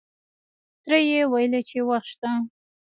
تره 0.83 0.99
یې 1.09 1.21
ویلې 1.31 1.61
چې 1.69 1.79
وخت 1.89 2.07
شته. 2.11 2.29